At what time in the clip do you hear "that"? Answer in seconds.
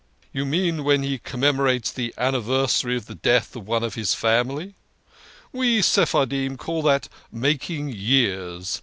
6.81-7.07